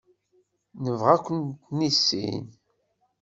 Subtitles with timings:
[0.83, 2.43] Nebɣa ad kent-nissin.